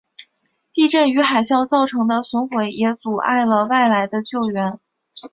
[0.73, 4.79] 地震与海啸造成的损毁也阻碍了外来的救援。